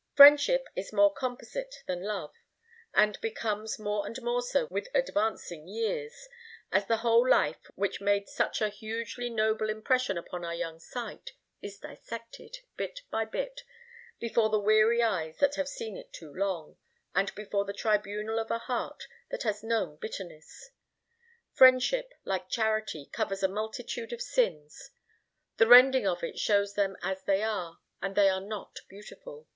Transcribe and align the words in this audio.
Friendship 0.15 0.67
is 0.75 0.91
more 0.91 1.13
composite 1.13 1.83
than 1.85 2.01
love, 2.01 2.33
and 2.91 3.21
becomes 3.21 3.77
more 3.77 4.07
and 4.07 4.19
more 4.23 4.41
so 4.41 4.65
with 4.71 4.87
advancing 4.95 5.67
years, 5.67 6.27
as 6.71 6.87
the 6.87 6.97
whole 7.05 7.27
of 7.27 7.29
life, 7.29 7.69
which 7.75 8.01
made 8.01 8.27
such 8.27 8.61
a 8.61 8.69
hugely 8.69 9.29
noble 9.29 9.69
impression 9.69 10.17
upon 10.17 10.43
our 10.43 10.55
young 10.55 10.79
sight, 10.79 11.33
is 11.61 11.77
dissected, 11.77 12.61
bit 12.75 13.01
by 13.11 13.25
bit, 13.25 13.61
before 14.19 14.49
the 14.49 14.57
weary 14.57 15.03
eyes 15.03 15.37
that 15.37 15.53
have 15.53 15.69
seen 15.69 15.95
it 15.95 16.11
too 16.11 16.33
long, 16.33 16.77
and 17.13 17.35
before 17.35 17.63
the 17.65 17.71
tribunal 17.71 18.39
of 18.39 18.49
a 18.49 18.57
heart 18.57 19.03
that 19.29 19.43
has 19.43 19.61
known 19.61 19.97
bitterness. 19.97 20.71
Friendship, 21.53 22.15
like 22.25 22.49
charity, 22.49 23.05
covers 23.05 23.43
a 23.43 23.47
multitude 23.47 24.11
of 24.11 24.21
sins. 24.23 24.89
The 25.57 25.67
rending 25.67 26.07
of 26.07 26.23
it 26.23 26.39
shows 26.39 26.73
them 26.73 26.97
as 27.03 27.23
they 27.25 27.43
are, 27.43 27.77
and 28.01 28.15
they 28.15 28.29
are 28.29 28.41
not 28.41 28.79
beautiful. 28.89 29.47